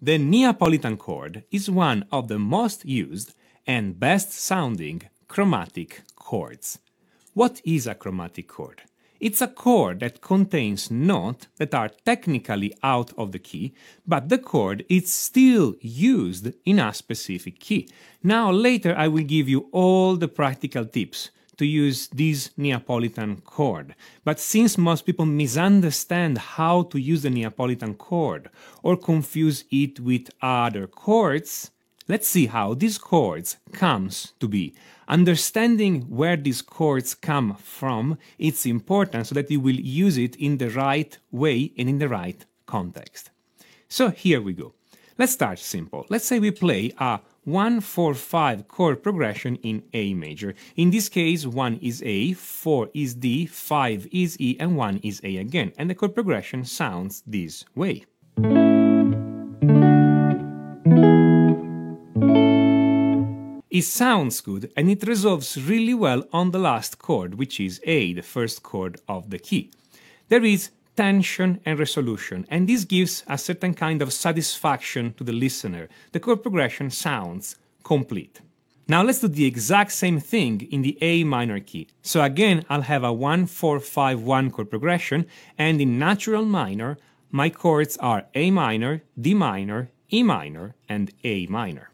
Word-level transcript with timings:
The 0.00 0.16
Neapolitan 0.16 0.96
chord 0.96 1.42
is 1.50 1.68
one 1.68 2.04
of 2.12 2.28
the 2.28 2.38
most 2.38 2.84
used 2.84 3.34
and 3.66 3.98
best 3.98 4.30
sounding 4.30 5.02
chromatic 5.26 6.02
chords. 6.14 6.78
What 7.34 7.60
is 7.64 7.88
a 7.88 7.96
chromatic 7.96 8.46
chord? 8.46 8.82
It's 9.18 9.42
a 9.42 9.48
chord 9.48 9.98
that 9.98 10.20
contains 10.20 10.88
notes 10.88 11.48
that 11.56 11.74
are 11.74 11.90
technically 12.06 12.72
out 12.84 13.12
of 13.18 13.32
the 13.32 13.40
key, 13.40 13.74
but 14.06 14.28
the 14.28 14.38
chord 14.38 14.84
is 14.88 15.12
still 15.12 15.74
used 15.80 16.52
in 16.64 16.78
a 16.78 16.94
specific 16.94 17.58
key. 17.58 17.88
Now 18.22 18.52
later 18.52 18.94
I 18.96 19.08
will 19.08 19.24
give 19.24 19.48
you 19.48 19.68
all 19.72 20.14
the 20.14 20.28
practical 20.28 20.84
tips 20.84 21.30
to 21.58 21.66
use 21.66 22.08
this 22.08 22.50
Neapolitan 22.56 23.42
chord. 23.42 23.94
But 24.24 24.40
since 24.40 24.78
most 24.78 25.04
people 25.04 25.26
misunderstand 25.26 26.38
how 26.38 26.82
to 26.84 26.98
use 26.98 27.22
the 27.22 27.30
Neapolitan 27.30 27.94
chord 27.94 28.48
or 28.82 28.96
confuse 28.96 29.64
it 29.70 30.00
with 30.00 30.30
other 30.40 30.86
chords, 30.86 31.70
let's 32.08 32.26
see 32.26 32.46
how 32.46 32.74
these 32.74 32.96
chords 32.96 33.56
comes 33.72 34.32
to 34.40 34.48
be. 34.48 34.74
Understanding 35.08 36.02
where 36.02 36.36
these 36.36 36.62
chords 36.62 37.14
come 37.14 37.54
from, 37.54 38.18
it's 38.38 38.66
important 38.66 39.26
so 39.26 39.34
that 39.34 39.50
you 39.50 39.60
will 39.60 39.80
use 39.80 40.18
it 40.18 40.36
in 40.36 40.58
the 40.58 40.70
right 40.70 41.18
way 41.32 41.72
and 41.78 41.88
in 41.88 41.98
the 41.98 42.08
right 42.08 42.44
context. 42.66 43.30
So 43.88 44.10
here 44.10 44.40
we 44.40 44.52
go. 44.52 44.74
Let's 45.16 45.32
start 45.32 45.58
simple. 45.58 46.06
Let's 46.10 46.26
say 46.26 46.38
we 46.38 46.52
play 46.52 46.92
a 46.98 47.20
1 47.48 47.80
4 47.80 48.12
5 48.12 48.68
chord 48.68 49.02
progression 49.02 49.56
in 49.56 49.82
A 49.94 50.12
major. 50.12 50.54
In 50.76 50.90
this 50.90 51.08
case, 51.08 51.46
1 51.46 51.78
is 51.80 52.02
A, 52.04 52.34
4 52.34 52.90
is 52.92 53.14
D, 53.14 53.46
5 53.46 54.06
is 54.12 54.38
E, 54.38 54.58
and 54.60 54.76
1 54.76 55.00
is 55.02 55.22
A 55.24 55.38
again. 55.38 55.72
And 55.78 55.88
the 55.88 55.94
chord 55.94 56.14
progression 56.14 56.66
sounds 56.66 57.22
this 57.26 57.64
way. 57.74 58.04
It 63.70 63.82
sounds 63.82 64.42
good 64.42 64.70
and 64.76 64.90
it 64.90 65.06
resolves 65.06 65.56
really 65.56 65.94
well 65.94 66.24
on 66.34 66.50
the 66.50 66.58
last 66.58 66.98
chord, 66.98 67.36
which 67.36 67.60
is 67.60 67.80
A, 67.84 68.12
the 68.12 68.22
first 68.22 68.62
chord 68.62 69.00
of 69.08 69.30
the 69.30 69.38
key. 69.38 69.70
There 70.28 70.44
is 70.44 70.68
tension 70.98 71.60
and 71.64 71.78
resolution, 71.78 72.44
and 72.50 72.68
this 72.68 72.84
gives 72.84 73.22
a 73.28 73.38
certain 73.38 73.72
kind 73.72 74.02
of 74.02 74.12
satisfaction 74.12 75.14
to 75.14 75.22
the 75.22 75.32
listener. 75.32 75.88
The 76.10 76.18
chord 76.18 76.42
progression 76.42 76.90
sounds 76.90 77.54
complete. 77.84 78.40
Now 78.88 79.04
let's 79.04 79.20
do 79.20 79.28
the 79.28 79.46
exact 79.46 79.92
same 79.92 80.18
thing 80.18 80.62
in 80.72 80.82
the 80.82 80.98
A 81.00 81.22
minor 81.22 81.60
key. 81.60 81.86
So 82.02 82.20
again, 82.22 82.64
I'll 82.68 82.90
have 82.94 83.04
a 83.04 83.12
1 83.12 83.46
4 83.46 83.78
5 83.78 84.22
1 84.22 84.50
chord 84.50 84.70
progression, 84.70 85.26
and 85.56 85.80
in 85.80 86.00
natural 86.00 86.44
minor, 86.44 86.98
my 87.30 87.48
chords 87.48 87.96
are 87.98 88.24
A 88.34 88.50
minor, 88.50 89.02
D 89.20 89.34
minor, 89.34 89.90
E 90.12 90.24
minor, 90.24 90.74
and 90.88 91.12
A 91.22 91.46
minor. 91.46 91.90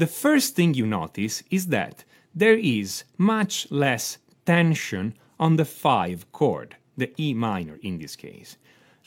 The 0.00 0.06
first 0.06 0.56
thing 0.56 0.72
you 0.72 0.86
notice 0.86 1.42
is 1.50 1.66
that 1.66 2.04
there 2.34 2.56
is 2.56 3.04
much 3.18 3.70
less 3.70 4.16
tension 4.46 5.12
on 5.38 5.56
the 5.56 5.66
5 5.66 6.32
chord, 6.32 6.76
the 6.96 7.12
E 7.20 7.34
minor 7.34 7.78
in 7.82 7.98
this 7.98 8.16
case. 8.16 8.56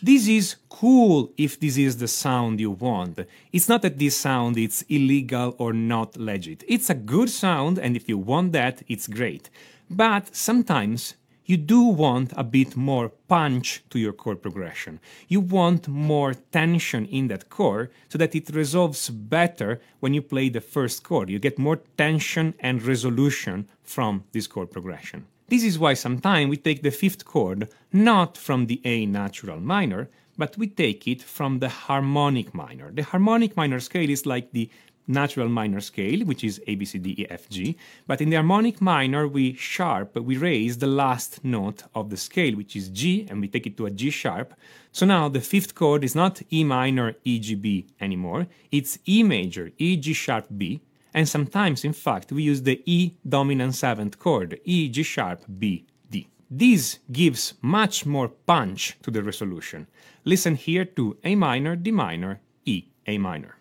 This 0.03 0.27
is 0.27 0.57
cool 0.69 1.31
if 1.35 1.59
this 1.59 1.77
is 1.77 1.97
the 1.97 2.07
sound 2.07 2.59
you 2.59 2.69
want. 2.69 3.17
It's 3.51 3.67
not 3.67 3.81
that 3.81 3.97
this 3.97 4.15
sound 4.15 4.55
is 4.55 4.85
illegal 4.87 5.55
or 5.57 5.73
not 5.73 6.15
legit. 6.15 6.63
It's 6.67 6.91
a 6.91 7.03
good 7.13 7.31
sound 7.31 7.79
and 7.79 7.95
if 7.95 8.07
you 8.07 8.19
want 8.19 8.51
that, 8.51 8.83
it's 8.87 9.07
great. 9.07 9.49
But 9.89 10.35
sometimes 10.35 11.15
you 11.45 11.57
do 11.57 11.81
want 11.81 12.31
a 12.37 12.43
bit 12.43 12.75
more 12.75 13.09
punch 13.27 13.83
to 13.89 13.99
your 13.99 14.13
chord 14.13 14.41
progression. 14.41 14.99
You 15.27 15.41
want 15.41 15.87
more 15.87 16.33
tension 16.33 17.05
in 17.07 17.27
that 17.27 17.49
chord 17.49 17.91
so 18.09 18.17
that 18.17 18.35
it 18.35 18.49
resolves 18.49 19.09
better 19.09 19.81
when 19.99 20.13
you 20.13 20.21
play 20.21 20.49
the 20.49 20.61
first 20.61 21.03
chord. 21.03 21.29
You 21.29 21.39
get 21.39 21.59
more 21.59 21.81
tension 21.97 22.53
and 22.59 22.81
resolution 22.81 23.67
from 23.83 24.23
this 24.31 24.47
chord 24.47 24.71
progression. 24.71 25.25
This 25.49 25.63
is 25.63 25.77
why 25.77 25.93
sometimes 25.93 26.49
we 26.49 26.57
take 26.57 26.81
the 26.81 26.91
fifth 26.91 27.25
chord 27.25 27.67
not 27.91 28.37
from 28.37 28.67
the 28.67 28.81
A 28.85 29.05
natural 29.05 29.59
minor, 29.59 30.09
but 30.37 30.57
we 30.57 30.67
take 30.67 31.07
it 31.07 31.21
from 31.21 31.59
the 31.59 31.69
harmonic 31.69 32.53
minor. 32.53 32.91
The 32.91 33.03
harmonic 33.03 33.55
minor 33.55 33.79
scale 33.79 34.09
is 34.09 34.25
like 34.25 34.51
the 34.51 34.69
natural 35.07 35.49
minor 35.49 35.81
scale, 35.81 36.25
which 36.25 36.43
is 36.43 36.61
A, 36.67 36.75
B, 36.75 36.85
C, 36.85 36.99
D, 36.99 37.15
E, 37.17 37.25
F, 37.29 37.49
G. 37.49 37.77
But 38.07 38.21
in 38.21 38.29
the 38.29 38.37
harmonic 38.37 38.81
minor, 38.81 39.27
we 39.27 39.53
sharp, 39.55 40.15
we 40.15 40.37
raise 40.37 40.77
the 40.77 40.87
last 40.87 41.43
note 41.43 41.83
of 41.93 42.09
the 42.09 42.17
scale, 42.17 42.55
which 42.55 42.75
is 42.75 42.89
G, 42.89 43.27
and 43.29 43.41
we 43.41 43.47
take 43.47 43.67
it 43.67 43.77
to 43.77 43.85
a 43.85 43.91
G 43.91 44.09
sharp. 44.09 44.53
So 44.91 45.05
now 45.05 45.27
the 45.27 45.41
fifth 45.41 45.75
chord 45.75 46.03
is 46.03 46.15
not 46.15 46.41
E 46.51 46.63
minor, 46.63 47.15
E, 47.23 47.39
G, 47.39 47.55
B 47.55 47.87
anymore. 47.99 48.47
It's 48.71 48.99
E 49.07 49.23
major, 49.23 49.71
E, 49.77 49.97
G 49.97 50.13
sharp, 50.13 50.47
B. 50.55 50.81
And 51.13 51.29
sometimes, 51.29 51.83
in 51.85 51.93
fact, 51.93 52.31
we 52.31 52.43
use 52.43 52.63
the 52.63 52.81
E 52.85 53.13
dominant 53.27 53.75
seventh 53.75 54.17
chord, 54.17 54.59
E, 54.63 54.89
G 54.89 55.03
sharp, 55.03 55.45
B, 55.59 55.85
D. 56.09 56.27
This 56.49 56.99
gives 57.11 57.53
much 57.61 58.05
more 58.05 58.29
punch 58.29 58.97
to 59.03 59.11
the 59.11 59.23
resolution. 59.23 59.87
Listen 60.25 60.55
here 60.55 60.85
to 60.85 61.17
A 61.23 61.35
minor, 61.35 61.75
D 61.75 61.91
minor, 61.91 62.39
E, 62.65 62.85
A 63.07 63.17
minor. 63.17 63.57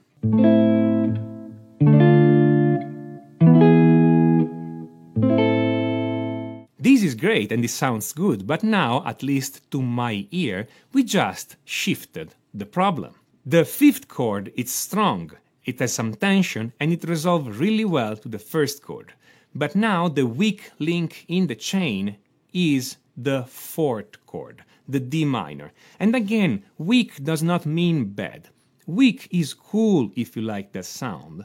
Great 7.23 7.53
and 7.53 7.63
this 7.63 7.73
sounds 7.73 8.13
good, 8.13 8.49
but 8.49 8.65
now, 8.65 9.01
at 9.07 9.23
least 9.23 9.71
to 9.71 9.81
my 9.81 10.27
ear, 10.33 10.67
we 10.93 11.05
just 11.05 11.55
shifted 11.65 12.35
the 12.53 12.67
problem. 12.67 13.15
The 13.47 13.65
fifth 13.65 14.09
chord 14.09 14.53
is 14.57 14.73
strong, 14.73 15.31
it 15.65 15.79
has 15.79 15.93
some 15.93 16.15
tension 16.15 16.73
and 16.81 16.93
it 16.93 17.05
resolves 17.05 17.57
really 17.59 17.85
well 17.85 18.17
to 18.17 18.29
the 18.29 18.41
first 18.41 18.83
chord. 18.83 19.13
But 19.55 19.77
now 19.77 20.09
the 20.09 20.27
weak 20.27 20.73
link 20.81 21.25
in 21.29 21.47
the 21.47 21.55
chain 21.55 22.17
is 22.53 22.97
the 23.17 23.45
fourth 23.45 24.15
chord, 24.27 24.65
the 24.89 24.99
D 24.99 25.25
minor. 25.25 25.71
And 26.01 26.17
again, 26.17 26.65
weak 26.77 27.23
does 27.23 27.43
not 27.43 27.65
mean 27.67 28.07
bad. 28.07 28.49
Weak 28.87 29.29
is 29.31 29.55
cool 29.55 30.11
if 30.17 30.35
you 30.35 30.43
like 30.43 30.73
that 30.73 30.87
sound. 30.87 31.45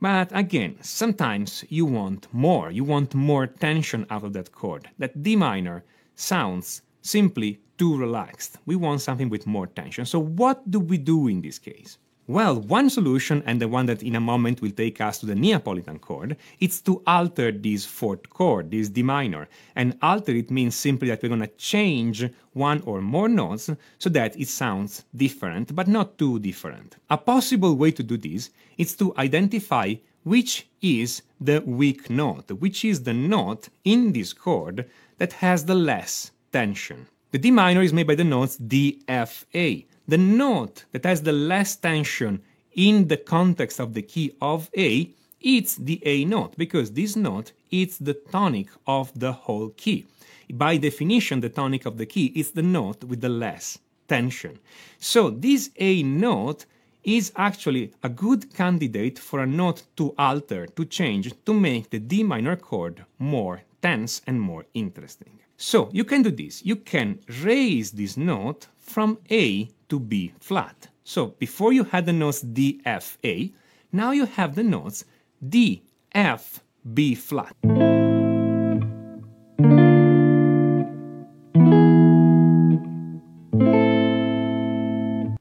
But 0.00 0.30
again, 0.34 0.76
sometimes 0.82 1.64
you 1.68 1.86
want 1.86 2.28
more. 2.32 2.70
You 2.70 2.84
want 2.84 3.14
more 3.14 3.46
tension 3.46 4.06
out 4.10 4.24
of 4.24 4.32
that 4.34 4.52
chord. 4.52 4.88
That 4.98 5.22
D 5.22 5.36
minor 5.36 5.84
sounds 6.14 6.82
simply 7.02 7.60
too 7.78 7.96
relaxed. 7.96 8.58
We 8.66 8.76
want 8.76 9.00
something 9.00 9.28
with 9.28 9.46
more 9.46 9.66
tension. 9.66 10.04
So 10.04 10.18
what 10.18 10.70
do 10.70 10.80
we 10.80 10.98
do 10.98 11.28
in 11.28 11.40
this 11.40 11.58
case? 11.58 11.98
Well, 12.28 12.56
one 12.60 12.90
solution, 12.90 13.44
and 13.46 13.60
the 13.60 13.68
one 13.68 13.86
that 13.86 14.02
in 14.02 14.16
a 14.16 14.20
moment 14.20 14.60
will 14.60 14.72
take 14.72 15.00
us 15.00 15.18
to 15.18 15.26
the 15.26 15.36
Neapolitan 15.36 16.00
chord, 16.00 16.36
is 16.58 16.80
to 16.80 17.00
alter 17.06 17.52
this 17.52 17.84
fourth 17.84 18.28
chord, 18.30 18.72
this 18.72 18.88
D 18.88 19.04
minor. 19.04 19.48
And 19.76 19.96
alter 20.02 20.32
it 20.32 20.50
means 20.50 20.74
simply 20.74 21.06
that 21.08 21.22
we're 21.22 21.28
going 21.28 21.42
to 21.42 21.46
change 21.46 22.28
one 22.52 22.82
or 22.84 23.00
more 23.00 23.28
notes 23.28 23.70
so 23.98 24.10
that 24.10 24.36
it 24.40 24.48
sounds 24.48 25.04
different, 25.14 25.76
but 25.76 25.86
not 25.86 26.18
too 26.18 26.40
different. 26.40 26.96
A 27.10 27.16
possible 27.16 27.76
way 27.76 27.92
to 27.92 28.02
do 28.02 28.16
this 28.16 28.50
is 28.76 28.96
to 28.96 29.14
identify 29.18 29.94
which 30.24 30.66
is 30.82 31.22
the 31.40 31.60
weak 31.60 32.10
note, 32.10 32.50
which 32.58 32.84
is 32.84 33.04
the 33.04 33.14
note 33.14 33.68
in 33.84 34.12
this 34.12 34.32
chord 34.32 34.90
that 35.18 35.34
has 35.34 35.64
the 35.64 35.76
less 35.76 36.32
tension. 36.50 37.06
The 37.30 37.38
D 37.38 37.52
minor 37.52 37.82
is 37.82 37.92
made 37.92 38.08
by 38.08 38.16
the 38.16 38.24
notes 38.24 38.56
D, 38.56 39.02
F, 39.06 39.46
A 39.54 39.86
the 40.08 40.18
note 40.18 40.84
that 40.92 41.04
has 41.04 41.22
the 41.22 41.32
less 41.32 41.76
tension 41.76 42.42
in 42.72 43.08
the 43.08 43.16
context 43.16 43.80
of 43.80 43.94
the 43.94 44.02
key 44.02 44.32
of 44.40 44.70
A, 44.76 45.10
it's 45.40 45.76
the 45.76 46.00
A 46.06 46.24
note, 46.24 46.56
because 46.56 46.92
this 46.92 47.16
note 47.16 47.52
is 47.70 47.98
the 47.98 48.14
tonic 48.14 48.68
of 48.86 49.12
the 49.18 49.32
whole 49.32 49.70
key. 49.70 50.06
By 50.52 50.76
definition, 50.76 51.40
the 51.40 51.48
tonic 51.48 51.86
of 51.86 51.98
the 51.98 52.06
key 52.06 52.32
is 52.34 52.52
the 52.52 52.62
note 52.62 53.04
with 53.04 53.20
the 53.20 53.28
less 53.28 53.78
tension. 54.08 54.58
So 54.98 55.30
this 55.30 55.70
A 55.78 56.02
note 56.02 56.66
is 57.02 57.32
actually 57.36 57.92
a 58.02 58.08
good 58.08 58.52
candidate 58.54 59.18
for 59.18 59.40
a 59.40 59.46
note 59.46 59.84
to 59.96 60.14
alter, 60.18 60.66
to 60.66 60.84
change, 60.84 61.32
to 61.44 61.54
make 61.54 61.90
the 61.90 62.00
D 62.00 62.22
minor 62.22 62.56
chord 62.56 63.04
more 63.18 63.62
tense 63.80 64.22
and 64.26 64.40
more 64.40 64.66
interesting. 64.74 65.38
So 65.56 65.88
you 65.92 66.04
can 66.04 66.22
do 66.22 66.30
this. 66.30 66.64
You 66.64 66.76
can 66.76 67.20
raise 67.42 67.92
this 67.92 68.16
note 68.16 68.66
from 68.78 69.18
A 69.30 69.68
to 69.88 70.00
B 70.00 70.32
flat. 70.40 70.88
So 71.04 71.26
before 71.38 71.72
you 71.72 71.84
had 71.84 72.06
the 72.06 72.12
notes 72.12 72.40
D, 72.40 72.80
F, 72.84 73.18
A, 73.24 73.52
now 73.92 74.10
you 74.10 74.26
have 74.26 74.54
the 74.54 74.64
notes 74.64 75.04
D, 75.46 75.82
F, 76.12 76.60
B 76.94 77.14
flat. 77.14 77.54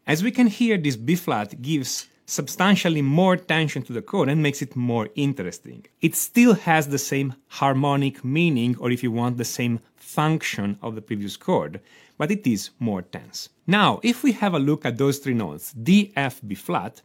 As 0.07 0.23
we 0.23 0.31
can 0.31 0.47
hear, 0.47 0.77
this 0.77 0.95
B 0.95 1.15
flat 1.15 1.61
gives 1.61 2.07
substantially 2.25 3.01
more 3.01 3.37
tension 3.37 3.81
to 3.83 3.93
the 3.93 4.01
chord 4.01 4.29
and 4.29 4.41
makes 4.41 4.61
it 4.61 4.75
more 4.75 5.09
interesting. 5.15 5.85
It 6.01 6.15
still 6.15 6.55
has 6.55 6.87
the 6.87 6.97
same 6.97 7.35
harmonic 7.47 8.23
meaning, 8.23 8.75
or 8.79 8.91
if 8.91 9.03
you 9.03 9.11
want, 9.11 9.37
the 9.37 9.45
same 9.45 9.79
function 9.95 10.77
of 10.81 10.95
the 10.95 11.01
previous 11.01 11.37
chord, 11.37 11.81
but 12.17 12.31
it 12.31 12.47
is 12.47 12.71
more 12.79 13.01
tense. 13.01 13.49
Now, 13.67 13.99
if 14.03 14.23
we 14.23 14.31
have 14.33 14.53
a 14.53 14.59
look 14.59 14.85
at 14.85 14.97
those 14.97 15.19
three 15.19 15.33
notes, 15.33 15.71
D, 15.73 16.13
F, 16.15 16.41
B 16.45 16.55
flat, 16.55 17.01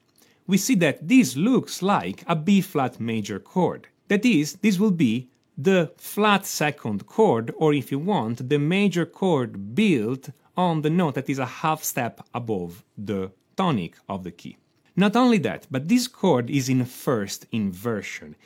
we 0.46 0.56
see 0.56 0.75
that 0.76 1.06
this 1.06 1.37
looks 1.37 1.82
like 1.82 2.25
a 2.26 2.37
B 2.37 2.61
flat 2.61 3.00
major 3.00 3.38
chord. 3.38 3.88
That 4.08 4.25
is, 4.25 4.55
this 4.55 4.78
will 4.78 4.90
be 4.90 5.31
the 5.56 5.93
flat 5.96 6.46
second 6.46 7.06
chord, 7.06 7.52
or 7.56 7.75
if 7.75 7.93
you 7.93 7.99
want, 7.99 8.49
the 8.49 8.58
major 8.58 9.05
chord 9.05 9.75
built 9.75 10.31
on 10.56 10.82
the 10.82 10.90
note 10.90 11.14
that 11.14 11.31
is 11.31 11.38
a 11.38 11.46
half 11.46 11.84
step 11.84 12.26
above 12.34 12.82
the 12.96 13.31
tonic 13.56 13.96
of 14.08 14.25
the 14.25 14.31
key. 14.31 14.56
Not 14.96 15.16
only 15.16 15.38
that, 15.38 15.66
but 15.70 15.88
this 15.88 16.08
chord 16.08 16.50
is 16.50 16.69
in 16.69 16.84
first 16.84 17.46
inversion. 17.52 18.37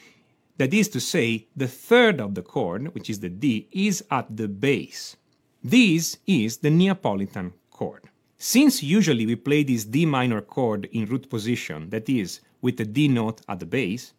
That 0.58 0.73
is 0.73 0.88
to 0.91 1.00
say, 1.00 1.49
the 1.56 1.67
third 1.67 2.20
of 2.20 2.35
the 2.35 2.43
chord, 2.43 2.94
which 2.94 3.11
is 3.11 3.20
the 3.20 3.29
D, 3.29 3.69
is 3.73 4.05
at 4.11 4.37
the 4.37 4.49
bass. 4.49 5.17
This 5.62 6.19
is 6.26 6.58
the 6.58 6.70
Neapolitan 6.70 7.55
chord. 7.70 8.02
Since 8.38 8.82
usually 8.82 9.26
we 9.26 9.37
play 9.37 9.62
this 9.62 9.85
D 9.85 10.05
minor 10.06 10.43
chord 10.43 10.85
in 10.93 11.06
root 11.06 11.31
position, 11.31 11.91
that 11.91 12.08
is, 12.08 12.41
with 12.61 12.76
the 12.76 12.85
D 12.85 13.08
note 13.08 13.40
at 13.49 13.61
the 13.61 13.67
bass, 13.67 14.12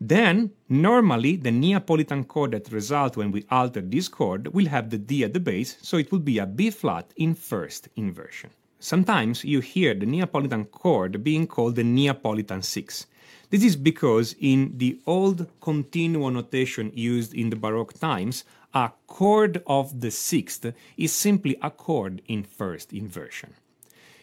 then 0.00 0.50
normally 0.68 1.36
the 1.36 1.50
Neapolitan 1.50 2.24
chord 2.24 2.52
that 2.52 2.72
results 2.72 3.16
when 3.16 3.30
we 3.30 3.44
alter 3.50 3.80
this 3.80 4.08
chord 4.08 4.48
will 4.48 4.66
have 4.66 4.90
the 4.90 4.98
D 4.98 5.24
at 5.24 5.32
the 5.32 5.40
bass, 5.40 5.76
so 5.82 5.98
it 5.98 6.10
will 6.10 6.18
be 6.18 6.38
a 6.38 6.46
B 6.46 6.70
flat 6.70 7.12
in 7.16 7.34
first 7.34 7.88
inversion. 7.96 8.50
Sometimes 8.82 9.44
you 9.44 9.60
hear 9.60 9.92
the 9.92 10.06
Neapolitan 10.06 10.64
chord 10.64 11.22
being 11.22 11.46
called 11.46 11.76
the 11.76 11.84
Neapolitan 11.84 12.62
6. 12.62 13.06
This 13.50 13.62
is 13.62 13.76
because 13.76 14.34
in 14.40 14.78
the 14.78 14.98
old 15.06 15.46
continuo 15.60 16.30
notation 16.32 16.90
used 16.94 17.34
in 17.34 17.50
the 17.50 17.56
Baroque 17.56 17.92
times, 18.00 18.42
a 18.72 18.92
chord 19.06 19.62
of 19.66 20.00
the 20.00 20.10
sixth 20.10 20.72
is 20.96 21.12
simply 21.12 21.58
a 21.60 21.70
chord 21.70 22.22
in 22.26 22.42
first 22.42 22.94
inversion. 22.94 23.52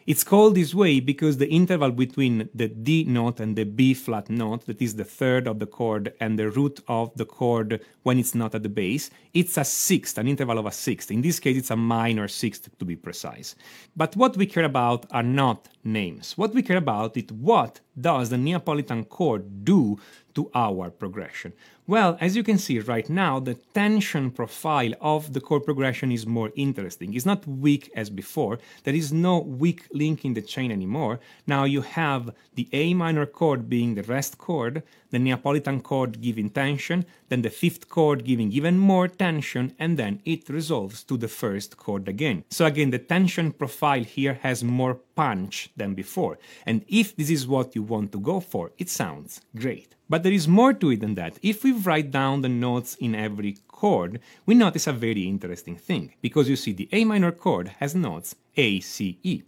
It's 0.08 0.24
called 0.24 0.56
this 0.56 0.74
way 0.74 1.02
because 1.02 1.36
the 1.36 1.50
interval 1.50 1.92
between 1.92 2.48
the 2.56 2.70
D 2.70 3.04
note 3.04 3.42
and 3.42 3.58
the 3.58 3.66
B 3.66 3.94
flat 3.94 4.30
note, 4.30 4.66
that 4.68 4.82
is 4.82 4.96
the 4.96 5.04
third 5.04 5.48
of 5.48 5.60
the 5.60 5.66
chord 5.66 6.14
and 6.22 6.40
the 6.40 6.50
root 6.50 6.80
of 6.88 7.12
the 7.18 7.26
chord 7.26 7.82
when 8.04 8.18
it's 8.18 8.34
not 8.34 8.56
at 8.56 8.64
the 8.64 8.70
bass, 8.70 9.10
it's 9.34 9.58
a 9.58 9.66
sixth, 9.66 10.18
an 10.18 10.30
interval 10.30 10.60
of 10.60 10.66
a 10.66 10.72
sixth. 10.72 11.12
In 11.12 11.20
this 11.20 11.42
case, 11.42 11.58
it's 11.58 11.72
a 11.72 11.76
minor 11.76 12.30
sixth 12.30 12.70
to 12.80 12.86
be 12.86 12.96
precise. 12.96 13.56
But 13.98 14.16
what 14.16 14.38
we 14.38 14.46
care 14.46 14.64
about 14.64 15.06
are 15.12 15.24
not 15.24 15.68
names. 15.84 16.38
What 16.38 16.54
we 16.54 16.62
care 16.62 16.78
about 16.78 17.18
is 17.18 17.26
what 17.34 17.82
does 18.00 18.30
the 18.30 18.38
Neapolitan 18.38 19.04
chord 19.04 19.66
do 19.66 20.00
to 20.38 20.52
our 20.54 20.92
progression? 20.92 21.52
Well, 21.88 22.16
as 22.22 22.36
you 22.36 22.44
can 22.44 22.60
see 22.60 22.80
right 22.80 23.10
now, 23.10 23.40
the 23.40 23.56
tension 23.74 24.30
profile 24.30 24.94
of 25.02 25.34
the 25.34 25.42
chord 25.42 25.64
progression 25.66 26.12
is 26.12 26.28
more 26.28 26.52
interesting. 26.56 27.16
It's 27.16 27.26
not 27.26 27.48
weak 27.48 27.90
as 27.96 28.12
before. 28.12 28.60
There 28.84 28.94
is 28.94 29.12
no 29.12 29.40
weak 29.40 29.88
link 29.92 30.26
in 30.26 30.36
the 30.36 30.44
chain 30.54 30.70
anymore. 30.72 31.20
Now 31.48 31.64
you 31.64 31.82
have 31.82 32.36
the 32.54 32.68
A 32.72 32.94
minor 32.94 33.26
chord 33.26 33.68
being 33.68 33.96
the 33.96 34.04
rest 34.04 34.38
chord, 34.38 34.84
the 35.10 35.18
Neapolitan 35.18 35.82
chord 35.82 36.22
giving 36.22 36.50
tension, 36.52 37.06
then 37.30 37.42
the 37.42 37.50
fifth 37.50 37.90
chord 37.90 38.24
giving 38.24 38.52
even 38.52 38.78
more 38.78 39.08
tension, 39.08 39.74
and 39.78 39.98
then 39.98 40.22
it 40.26 40.50
resolves 40.50 41.04
to 41.04 41.18
the 41.18 41.28
first 41.28 41.78
chord 41.78 42.08
again. 42.08 42.44
So 42.50 42.66
again, 42.66 42.92
the 42.92 43.00
tension 43.00 43.52
profile 43.52 44.04
here 44.04 44.40
has 44.44 44.64
more 44.64 44.96
punch 45.16 45.70
than 45.76 45.94
before. 45.94 46.38
And 46.66 46.86
if 46.88 47.16
this 47.16 47.30
is 47.30 47.48
what 47.48 47.76
you 47.76 47.84
want 47.84 48.12
to 48.14 48.20
go 48.20 48.40
for, 48.40 48.72
it 48.78 48.90
sounds 48.90 49.42
great. 49.56 49.96
But 50.10 50.24
there 50.24 50.32
is 50.32 50.48
more 50.48 50.74
to 50.74 50.92
it 50.92 51.02
than 51.02 51.16
that. 51.16 51.38
If 51.42 51.64
we 51.64 51.74
write 51.74 52.12
down 52.12 52.42
the 52.42 52.50
notes 52.50 52.96
in 52.96 53.14
every 53.14 53.58
chord, 53.68 54.22
we 54.46 54.56
notice 54.56 54.88
a 54.88 54.94
very 54.94 55.28
interesting 55.28 55.76
thing, 55.76 56.14
because 56.22 56.48
you 56.48 56.56
see 56.56 56.72
the 56.72 56.88
A 56.94 57.04
minor 57.04 57.32
chord 57.32 57.70
has 57.80 57.94
notes 57.94 58.36
A, 58.56 58.80
C, 58.80 59.20
E. 59.24 59.44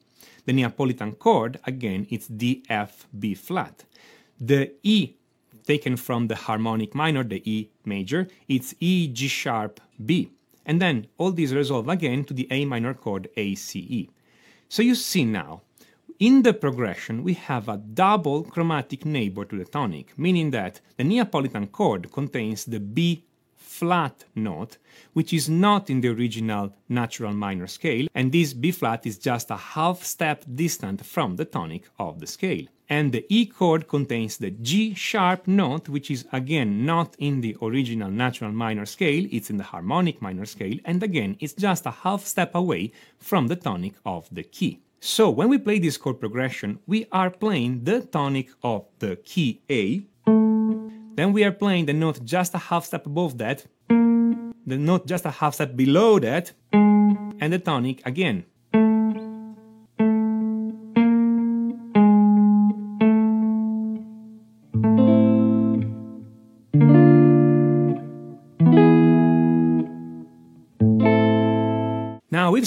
The 0.46 0.54
Neapolitan 0.54 1.14
chord, 1.14 1.60
again, 1.66 2.08
it's 2.10 2.28
D, 2.28 2.64
F, 2.70 3.08
B 3.18 3.36
flat. 3.36 3.86
The 4.40 4.74
E 4.84 5.16
taken 5.70 5.96
from 5.96 6.28
the 6.28 6.36
harmonic 6.48 6.92
minor, 6.96 7.24
the 7.24 7.42
E 7.56 7.70
major, 7.86 8.22
it's 8.48 8.74
E, 8.80 9.08
G 9.08 9.28
sharp, 9.28 9.80
B. 10.08 10.32
And 10.66 10.82
then 10.84 11.08
all 11.20 11.32
these 11.32 11.54
resolve 11.54 11.88
again 11.88 12.26
to 12.26 12.34
the 12.34 12.48
A 12.58 12.66
minor 12.66 12.94
chord 12.94 13.30
A, 13.38 13.56
C, 13.56 13.80
E. 14.00 14.10
So 14.68 14.82
you 14.82 14.96
see 14.96 15.26
now 15.26 15.62
in 16.20 16.42
the 16.44 16.54
progression, 16.54 17.24
we 17.24 17.34
have 17.36 17.70
a 17.70 17.78
double 17.78 18.44
chromatic 18.44 19.06
neighbor 19.06 19.46
to 19.46 19.58
the 19.58 19.64
tonic, 19.64 20.08
meaning 20.18 20.52
that 20.52 20.82
the 20.98 21.06
Neapolitan 21.06 21.68
chord 21.68 22.12
contains 22.12 22.66
the 22.66 22.82
B 22.82 23.24
flat 23.56 24.26
note, 24.36 24.78
which 25.14 25.32
is 25.32 25.48
not 25.48 25.90
in 25.90 26.02
the 26.02 26.10
original 26.10 26.74
natural 26.90 27.34
minor 27.34 27.68
scale, 27.68 28.08
and 28.14 28.32
this 28.32 28.54
B 28.54 28.72
flat 28.72 29.06
is 29.06 29.18
just 29.18 29.50
a 29.52 29.56
half 29.56 30.04
step 30.04 30.44
distant 30.64 31.06
from 31.06 31.38
the 31.38 31.46
tonic 31.46 31.84
of 31.98 32.20
the 32.20 32.28
scale. 32.28 32.66
And 32.92 33.12
the 33.12 33.24
E 33.30 33.46
chord 33.46 33.88
contains 33.88 34.38
the 34.38 34.50
G 34.50 34.96
sharp 34.96 35.48
note, 35.48 35.88
which 35.90 36.10
is 36.10 36.26
again 36.34 36.86
not 36.86 37.16
in 37.20 37.42
the 37.42 37.56
original 37.62 38.10
natural 38.10 38.52
minor 38.52 38.88
scale, 38.88 39.28
it's 39.32 39.52
in 39.52 39.58
the 39.58 39.64
harmonic 39.64 40.24
minor 40.24 40.46
scale, 40.46 40.78
and 40.86 41.04
again 41.04 41.38
it's 41.40 41.54
just 41.54 41.86
a 41.86 41.92
half 41.92 42.26
step 42.26 42.56
away 42.56 42.92
from 43.20 43.48
the 43.48 43.56
tonic 43.56 43.94
of 44.06 44.28
the 44.32 44.42
key. 44.42 44.82
So 45.02 45.30
when 45.30 45.50
we 45.50 45.60
play 45.60 45.78
this 45.78 45.98
chord 45.98 46.20
progression, 46.20 46.80
we 46.88 47.06
are 47.12 47.30
playing 47.30 47.84
the 47.84 48.02
tonic 48.02 48.50
of 48.64 48.88
the 48.98 49.18
key 49.18 49.62
A, 49.70 50.02
then 51.16 51.32
we 51.32 51.44
are 51.44 51.52
playing 51.52 51.86
the 51.86 51.94
note 51.94 52.26
just 52.26 52.56
a 52.56 52.58
half 52.58 52.86
step 52.86 53.06
above 53.06 53.38
that, 53.38 53.66
the 53.88 54.78
note 54.78 55.06
just 55.06 55.26
a 55.26 55.32
half 55.32 55.54
step 55.54 55.76
below 55.76 56.18
that, 56.20 56.54
and 56.74 57.54
the 57.54 57.60
tonic 57.60 58.02
again. 58.06 58.46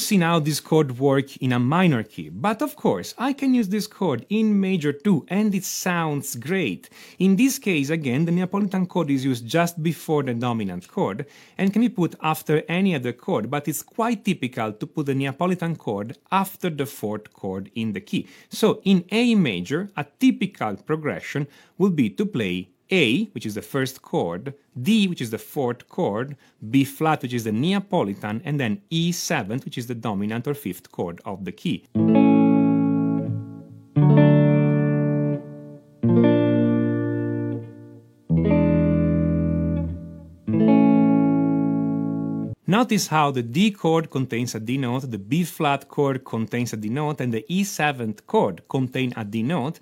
Seen 0.07 0.21
how 0.21 0.39
this 0.39 0.61
chord 0.61 0.99
work 0.99 1.37
in 1.39 1.53
a 1.53 1.59
minor 1.59 2.03
key, 2.03 2.29
but 2.29 2.63
of 2.63 2.77
course 2.77 3.15
I 3.19 3.33
can 3.33 3.55
use 3.55 3.69
this 3.69 3.87
chord 3.87 4.27
in 4.29 4.61
major 4.61 4.93
too 4.93 5.25
and 5.29 5.55
it 5.55 5.65
sounds 5.65 6.35
great. 6.37 6.91
In 7.19 7.37
this 7.37 7.59
case 7.59 7.91
again 7.91 8.25
the 8.25 8.33
Neapolitan 8.33 8.87
chord 8.87 9.11
is 9.11 9.25
used 9.25 9.47
just 9.47 9.83
before 9.83 10.23
the 10.23 10.35
dominant 10.35 10.89
chord 10.89 11.27
and 11.57 11.73
can 11.73 11.83
be 11.83 11.89
put 11.89 12.15
after 12.23 12.63
any 12.69 12.95
other 12.95 13.13
chord 13.13 13.51
but 13.51 13.69
it's 13.69 13.83
quite 13.83 14.25
typical 14.25 14.73
to 14.73 14.87
put 14.87 15.07
the 15.07 15.15
Neapolitan 15.15 15.77
chord 15.77 16.19
after 16.31 16.71
the 16.71 16.87
fourth 16.87 17.33
chord 17.33 17.71
in 17.75 17.93
the 17.93 18.01
key. 18.01 18.27
So 18.51 18.81
in 18.85 19.05
A 19.11 19.35
major 19.35 19.91
a 19.97 20.07
typical 20.19 20.77
progression 20.77 21.47
will 21.79 21.91
be 21.91 22.11
to 22.11 22.27
play 22.27 22.69
a, 22.93 23.25
which 23.33 23.47
is 23.47 23.55
the 23.55 23.63
first 23.63 24.03
chord, 24.03 24.55
D, 24.81 25.09
which 25.09 25.23
is 25.23 25.31
the 25.31 25.39
fourth 25.39 25.89
chord, 25.89 26.37
B 26.71 26.85
flat, 26.85 27.23
which 27.23 27.33
is 27.33 27.45
the 27.45 27.53
Neapolitan, 27.53 28.43
and 28.45 28.61
then 28.61 28.83
E 28.91 29.11
seventh, 29.11 29.65
which 29.65 29.79
is 29.79 29.87
the 29.87 29.95
dominant 29.95 30.47
or 30.47 30.55
fifth 30.55 30.93
chord 30.93 31.21
of 31.25 31.45
the 31.45 31.53
key. 31.53 31.87
Notice 42.67 43.09
how 43.09 43.31
the 43.31 43.43
D 43.43 43.71
chord 43.71 44.11
contains 44.11 44.55
a 44.55 44.61
D 44.61 44.79
note, 44.79 45.11
the 45.11 45.19
B 45.19 45.45
flat 45.45 45.89
chord 45.89 46.25
contains 46.25 46.73
a 46.73 46.77
D 46.77 46.89
note, 46.89 47.21
and 47.21 47.33
the 47.33 47.45
E 47.49 47.65
seventh 47.65 48.27
chord 48.27 48.63
contain 48.69 49.13
a 49.15 49.25
D 49.25 49.43
note, 49.43 49.79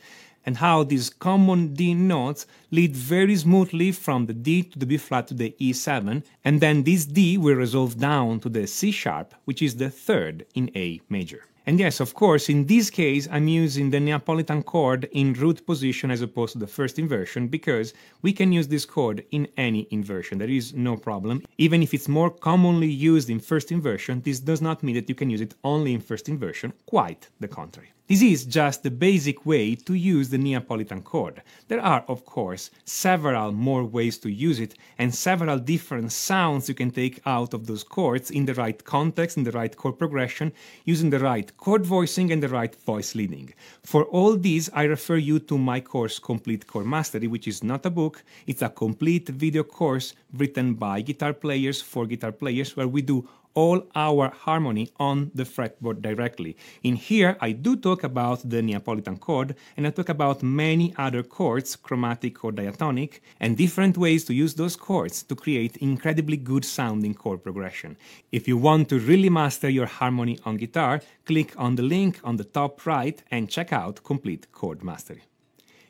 and 0.46 0.56
how 0.56 0.84
these 0.84 1.10
common 1.10 1.74
D 1.74 1.94
notes 1.94 2.46
lead 2.70 2.96
very 2.96 3.36
smoothly 3.36 3.92
from 3.92 4.26
the 4.26 4.34
D 4.34 4.62
to 4.62 4.78
the 4.78 4.86
B 4.86 4.96
flat 4.96 5.28
to 5.28 5.34
the 5.34 5.54
E7, 5.60 6.24
and 6.44 6.60
then 6.60 6.82
this 6.82 7.04
D 7.04 7.36
will 7.38 7.56
resolve 7.56 7.98
down 7.98 8.40
to 8.40 8.48
the 8.48 8.66
C 8.66 8.90
sharp, 8.90 9.34
which 9.44 9.62
is 9.62 9.76
the 9.76 9.90
third 9.90 10.46
in 10.54 10.70
A 10.74 11.00
major. 11.08 11.44
And 11.66 11.78
yes, 11.78 12.00
of 12.00 12.14
course, 12.14 12.48
in 12.48 12.66
this 12.66 12.88
case, 12.90 13.28
I'm 13.30 13.46
using 13.46 13.90
the 13.90 14.00
Neapolitan 14.00 14.62
chord 14.62 15.08
in 15.12 15.34
root 15.34 15.64
position 15.66 16.10
as 16.10 16.22
opposed 16.22 16.54
to 16.54 16.58
the 16.58 16.66
first 16.66 16.98
inversion 16.98 17.48
because 17.48 17.92
we 18.22 18.32
can 18.32 18.50
use 18.50 18.66
this 18.66 18.86
chord 18.86 19.24
in 19.30 19.46
any 19.56 19.86
inversion. 19.90 20.38
There 20.38 20.48
is 20.48 20.72
no 20.74 20.96
problem. 20.96 21.42
Even 21.58 21.82
if 21.82 21.92
it's 21.92 22.08
more 22.08 22.30
commonly 22.30 22.88
used 22.88 23.28
in 23.28 23.40
first 23.40 23.70
inversion, 23.70 24.22
this 24.22 24.40
does 24.40 24.62
not 24.62 24.82
mean 24.82 24.94
that 24.94 25.08
you 25.08 25.14
can 25.14 25.28
use 25.28 25.42
it 25.42 25.54
only 25.62 25.92
in 25.92 26.00
first 26.00 26.28
inversion, 26.28 26.72
quite 26.86 27.28
the 27.40 27.48
contrary. 27.48 27.92
This 28.10 28.22
is 28.22 28.44
just 28.44 28.82
the 28.82 28.90
basic 28.90 29.46
way 29.46 29.76
to 29.76 29.94
use 29.94 30.30
the 30.30 30.36
Neapolitan 30.36 31.02
chord. 31.02 31.42
There 31.68 31.80
are, 31.80 32.04
of 32.08 32.24
course, 32.24 32.72
several 32.84 33.52
more 33.52 33.84
ways 33.84 34.18
to 34.18 34.28
use 34.28 34.58
it 34.58 34.74
and 34.98 35.14
several 35.14 35.60
different 35.60 36.10
sounds 36.10 36.68
you 36.68 36.74
can 36.74 36.90
take 36.90 37.20
out 37.24 37.54
of 37.54 37.68
those 37.68 37.84
chords 37.84 38.32
in 38.32 38.46
the 38.46 38.54
right 38.54 38.82
context, 38.82 39.36
in 39.36 39.44
the 39.44 39.52
right 39.52 39.76
chord 39.76 39.96
progression, 39.96 40.52
using 40.84 41.10
the 41.10 41.20
right 41.20 41.56
chord 41.56 41.86
voicing 41.86 42.32
and 42.32 42.42
the 42.42 42.48
right 42.48 42.74
voice 42.84 43.14
leading. 43.14 43.54
For 43.84 44.02
all 44.06 44.36
these, 44.36 44.68
I 44.74 44.82
refer 44.82 45.16
you 45.16 45.38
to 45.38 45.56
my 45.56 45.78
course 45.78 46.18
Complete 46.18 46.66
Chord 46.66 46.86
Mastery, 46.86 47.28
which 47.28 47.46
is 47.46 47.62
not 47.62 47.86
a 47.86 47.90
book, 47.90 48.24
it's 48.44 48.62
a 48.62 48.70
complete 48.70 49.28
video 49.28 49.62
course 49.62 50.14
written 50.32 50.74
by 50.74 51.00
guitar 51.00 51.32
players 51.32 51.80
for 51.80 52.06
guitar 52.06 52.32
players 52.32 52.76
where 52.76 52.88
we 52.88 53.02
do 53.02 53.28
all 53.54 53.86
our 53.94 54.30
harmony 54.30 54.90
on 54.98 55.30
the 55.34 55.44
fretboard 55.44 56.02
directly. 56.02 56.56
In 56.82 56.96
here, 56.96 57.36
I 57.40 57.52
do 57.52 57.76
talk 57.76 58.04
about 58.04 58.48
the 58.48 58.62
Neapolitan 58.62 59.18
chord, 59.18 59.54
and 59.76 59.86
I 59.86 59.90
talk 59.90 60.08
about 60.08 60.42
many 60.42 60.94
other 60.96 61.22
chords, 61.22 61.76
chromatic 61.76 62.44
or 62.44 62.52
diatonic, 62.52 63.22
and 63.38 63.56
different 63.56 63.96
ways 63.98 64.24
to 64.24 64.34
use 64.34 64.54
those 64.54 64.76
chords 64.76 65.22
to 65.24 65.34
create 65.34 65.76
incredibly 65.78 66.36
good 66.36 66.64
sounding 66.64 67.14
chord 67.14 67.42
progression. 67.42 67.96
If 68.32 68.46
you 68.46 68.56
want 68.56 68.88
to 68.90 68.98
really 68.98 69.30
master 69.30 69.68
your 69.68 69.86
harmony 69.86 70.38
on 70.44 70.56
guitar, 70.56 71.00
click 71.24 71.54
on 71.58 71.76
the 71.76 71.82
link 71.82 72.20
on 72.24 72.36
the 72.36 72.44
top 72.44 72.86
right 72.86 73.22
and 73.30 73.48
check 73.48 73.72
out 73.72 74.04
Complete 74.04 74.50
Chord 74.52 74.82
Mastery. 74.82 75.22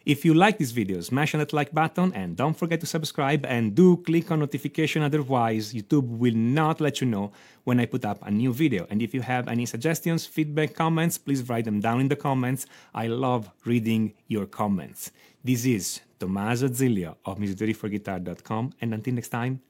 If 0.07 0.25
you 0.25 0.33
like 0.33 0.57
this 0.57 0.71
video, 0.71 1.00
smash 1.02 1.35
on 1.35 1.40
that 1.40 1.52
like 1.52 1.73
button 1.73 2.12
and 2.14 2.35
don't 2.35 2.57
forget 2.57 2.80
to 2.80 2.87
subscribe 2.87 3.45
and 3.45 3.75
do 3.75 3.99
click 3.99 4.30
on 4.30 4.38
notification 4.40 5.02
otherwise 5.02 5.75
YouTube 5.75 6.09
will 6.09 6.35
not 6.35 6.80
let 6.80 7.02
you 7.02 7.07
know 7.07 7.33
when 7.64 7.78
I 7.78 7.85
put 7.85 8.07
up 8.07 8.19
a 8.23 8.30
new 8.30 8.52
video. 8.52 8.87
And 8.88 9.02
if 9.02 9.12
you 9.12 9.21
have 9.21 9.47
any 9.47 9.66
suggestions, 9.66 10.25
feedback, 10.25 10.75
comments, 10.75 11.19
please 11.19 11.47
write 11.49 11.66
them 11.66 11.80
down 11.80 12.00
in 12.00 12.09
the 12.09 12.16
comments. 12.16 12.64
I 12.95 13.09
love 13.09 13.50
reading 13.66 14.14
your 14.26 14.47
comments. 14.47 15.11
This 15.45 15.66
is 15.66 16.00
Tommaso 16.19 16.69
Zillio 16.69 17.16
of 17.26 17.38
musictheoryforguitar.com 17.38 18.73
and 18.80 18.95
until 18.95 19.14
next 19.14 19.28
time, 19.28 19.61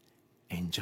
enjoy. 0.48 0.78